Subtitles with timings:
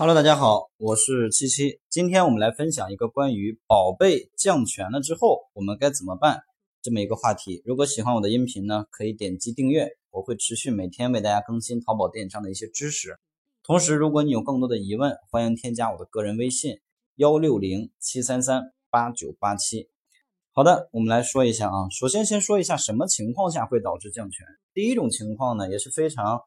[0.00, 1.78] Hello，大家好，我是七七。
[1.90, 6.40] 今天我们来分享一个关于宝贝降权了之后我们该怎么办
[6.80, 7.60] 这么一个话题。
[7.66, 13.18] 如果喜欢我的音频呢，可以点击订阅，我会持续每天为大家更新淘宝电商的一些知识。
[13.62, 16.78] 同时，如果你有更多的疑问，欢迎添加我的个人微信
[17.16, 19.90] 幺六零七三三八九八七。
[20.52, 21.90] 好的，我们来说一下啊。
[21.90, 24.46] 首先，先说一下什么情况下会导致降权。
[24.72, 26.40] 第一种情况呢，也是非常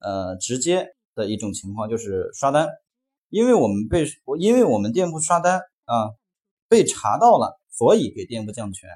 [0.00, 2.66] 呃直接的一种情况，就是刷单。
[3.28, 4.06] 因为我们被
[4.38, 6.10] 因为我们店铺刷单啊
[6.68, 8.88] 被查到了，所以给店铺降权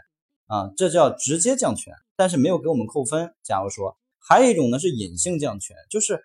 [0.46, 3.34] 啊，这叫直接降权，但是没有给我们扣分。
[3.42, 6.20] 假如说还有一种呢是隐性降权，就是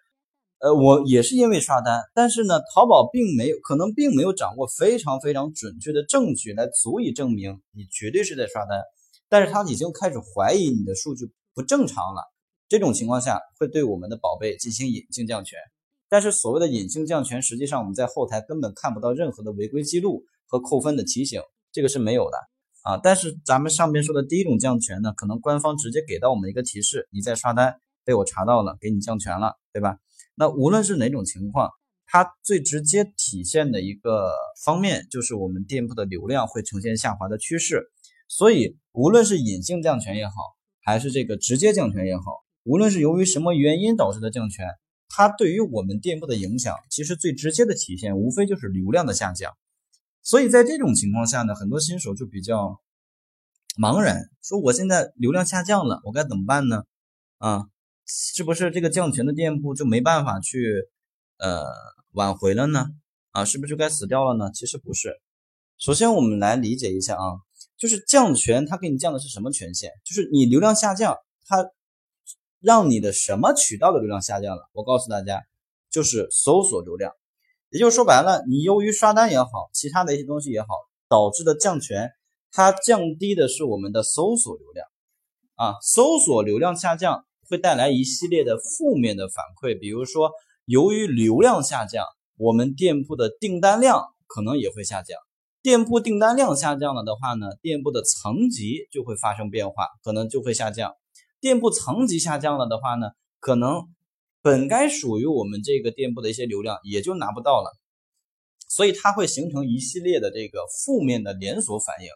[0.59, 8.81] 呃我也是因为刷单，但是呢淘宝并没有可能并没有掌握非常非常准确的证据来足以证明你绝对是在刷单，
[9.29, 12.21] 但是他已经开始怀疑你的数据不正常了，
[12.67, 15.59] 这种情况下会对我们的宝贝进行隐性降权。
[16.07, 22.37] 但是所谓的隐性降权，实际上我们在后台根本看不到任何的违规记录和扣分的提醒，这个是没有的
[22.83, 22.99] 啊。
[23.03, 29.97] 但是咱们上边说的第一种降权呢，可能官方直接给到我们一个提示，你在刷单被我查到了，给你降权了，对吧？
[30.35, 31.71] 那无论是哪种情况，
[32.05, 34.31] 它最直接体现的一个
[34.63, 37.91] 方面就是我们店铺的流量会呈现下滑的趋势。
[38.27, 40.33] 所以无论是隐性降权也好，
[40.81, 44.65] 还是这个直接降权也好，无论是由于什么原因导致的降权。
[45.07, 49.53] 它对于我们店铺的影响，其实最直接的体现，无非就是流量的下降。
[50.21, 52.81] 所以在这种情况下呢，很多新手就比较
[53.77, 56.83] 茫然，说我现在流量下降了，我该怎么办呢？
[57.37, 57.65] 啊，
[58.05, 60.87] 是不是这个降权的店铺就没办法去
[61.37, 61.63] 呃
[62.11, 62.87] 挽回了呢？
[63.31, 64.51] 啊，是不是就该死掉了呢？
[64.53, 65.13] 其实不是。
[65.77, 67.39] 首先我们来理解一下啊，
[67.77, 69.91] 就是降权，它给你降的是什么权限？
[70.03, 71.57] 就是你流量下降，它。
[72.65, 74.67] 让你的什么渠道的流量下降了？
[74.73, 75.43] 我告诉大家，
[75.91, 77.11] 就是搜索流量。
[77.69, 80.67] 也就是说白了，你由于刷单也好，其他的一些东西也好，
[81.07, 82.09] 导致的降权，
[82.51, 84.87] 它降低的是我们的搜索流量
[85.53, 85.75] 啊。
[85.83, 90.31] 搜索流量下降会带来一系列的负面的反馈，比如说，
[90.65, 92.03] 由于流量下降，
[92.35, 95.19] 我们店铺的订单量可能也会下降。
[95.61, 100.95] 店铺订单量下降了的话呢，店铺的层级就会发生变化，可能就会下降。
[101.45, 103.87] 店铺层级下降了的话呢，可能
[104.41, 107.71] 本该属于我们这个店铺的一些流量也就拿不到了，
[108.67, 112.07] 所以它会形成一系列的这个负面的连锁反应。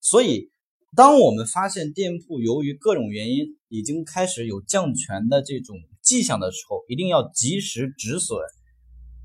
[0.00, 0.52] 所以，
[0.94, 8.38] 当我们发现店铺由于各种原因已经开始有降权的这种迹象的时候，一定要及时止损。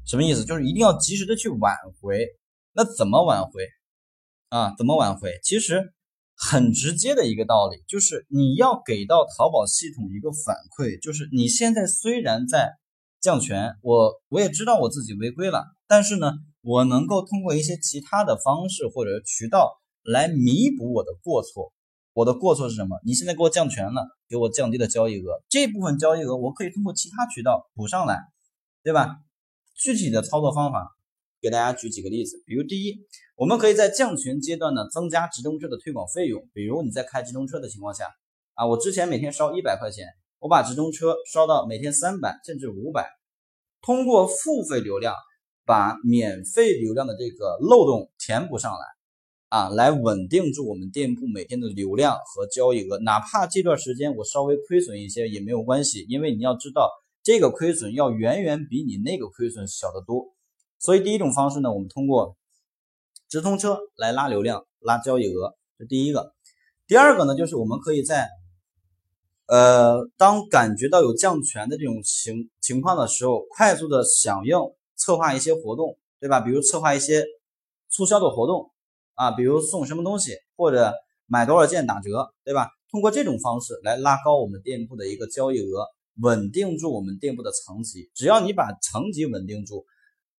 [0.07, 0.43] 什么意思？
[0.43, 2.25] 就是一定要及时的去挽回。
[2.71, 3.67] 那怎么挽回
[4.49, 4.73] 啊？
[4.79, 5.39] 怎么挽回？
[5.43, 5.93] 其实。
[6.49, 12.73] 很直接的一个道理，就是你要给到淘宝系统一个反馈，就是你现在虽然在
[13.21, 21.71] 降权，我我也知道我自己违规了，但是呢，我能够通过一些其他的方式或者渠道来弥补我的过错。
[22.11, 22.99] 我的过错是什么？
[23.05, 28.19] 你现在给我降权了，给我降低了交易额，这部分交易额我可以通过其他渠道补上来，
[28.83, 29.15] 对吧？
[29.75, 30.91] 具体的操作方法。
[31.43, 33.05] 给大家举几个例子，比如第一，
[33.35, 36.41] 我们可以在降权阶段呢增加直通车的推广费用。
[36.53, 38.07] 比如你在开直通车的情况下，
[38.53, 40.07] 啊，我之前每天烧一百块钱，
[40.39, 43.09] 我把直通车烧到每天三百甚至五百，
[43.81, 45.13] 通过付费流量
[45.65, 48.85] 把免费流量的这个漏洞填补上来，
[49.49, 52.97] 啊，来稳定住我们店铺每天的流量和交易额。
[52.99, 56.89] 哪怕这段时间我稍微亏损一些也没有关系，因为你要知道
[57.21, 60.33] 这个亏损要远远比你那个亏损小得多。
[60.83, 62.35] 所以第一种方式呢，我们通过
[63.29, 66.33] 直通车来拉流量、拉交易额，这第一个。
[66.87, 68.27] 第二个呢，就是我们可以在
[69.45, 74.57] 呃，当感觉到有降权的这种情情况的时候，快速的响应，
[74.97, 76.41] 策划一些活动，对吧？
[76.41, 77.23] 比如策划一些
[77.89, 78.69] 促销的活动
[79.13, 80.93] 啊，比如送什么东西，或者
[81.27, 82.67] 买多少件打折，对吧？
[82.91, 85.87] 通过这种方式来拉高我们店铺的一个交易额，
[86.21, 88.11] 稳定住我们店铺的层级。
[88.13, 89.85] 只要你把层级稳定住。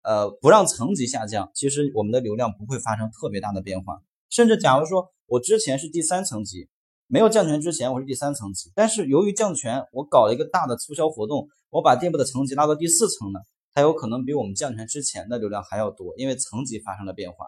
[0.04, 4.02] 呃，不让层级下降，其实我们的流量不会发生特别大的变化。
[4.28, 6.68] 甚至假如说我之前是第三层级，
[7.06, 13.40] 没有降权之前我是第三层级，但是由于降权，我搞了一个大的促销活动，我把店铺的层级拉到第四层呢，
[13.72, 17.46] 它有可能比我们降权之前的流量还要多，因为层级发生了变化。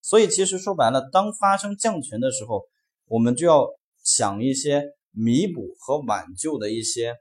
[0.00, 2.62] 所以其实说白了，当发生降权的时候，
[3.06, 3.66] 我们就要
[4.04, 7.14] 想一些弥补和挽救的一些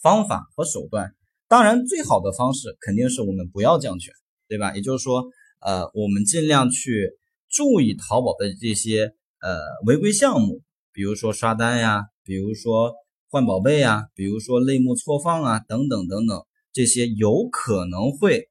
[0.00, 1.14] 方法和手段。
[1.52, 4.14] 当然，最好的方式肯定是我们不要降权，
[4.48, 4.74] 对吧？
[4.74, 5.26] 也就是说，
[5.60, 7.10] 呃，我们尽量去
[7.50, 10.62] 注意淘宝的这些呃违规项目，
[10.94, 12.94] 比如说刷单呀，比如说
[13.28, 18.48] 换宝贝呀，比如说类目错放啊，等等等等，这些有可能会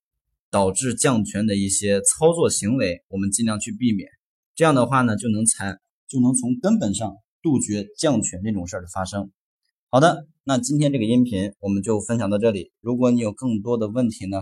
[0.52, 4.12] 导致降权的一些操作行为，我们尽量去避免。
[4.54, 9.32] 这样的话呢，就能才就能从根本上杜绝降权这种事儿的发生。
[9.90, 12.72] 好的，那今天这个音频我们就分享到这里。
[12.82, 14.42] 如果你有更多的问题呢，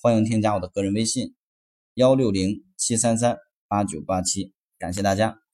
[0.00, 1.34] 欢迎添加我的个人微信：
[1.94, 3.36] 幺六零七三三
[3.68, 4.52] 八九八七。
[4.76, 5.45] 感谢大家。